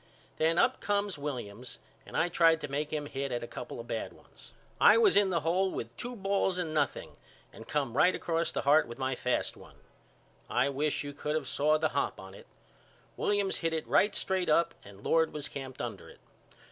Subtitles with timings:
[0.37, 3.85] Then up come Williams and I tried to make him hit at a couple of
[3.87, 4.55] bad ones.
[4.79, 7.17] I was in the hole with two balls and nothing
[7.53, 9.77] and come right across the heart with my fast one.
[10.49, 12.47] I wish you could of saw the hop on it.
[13.15, 16.19] Williams hit it right straight up and Lord was camped under it.